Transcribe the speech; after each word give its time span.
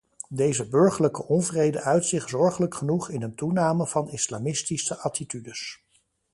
Deze 0.29 0.67
burgerlijke 0.69 1.25
onvrede 1.27 1.81
uit 1.81 2.05
zich 2.05 2.29
zorgelijk 2.29 2.75
genoeg 2.75 3.09
in 3.09 3.21
een 3.21 3.35
toename 3.35 3.87
van 3.87 4.09
islamistische 4.09 4.97
attitudes. 4.99 5.81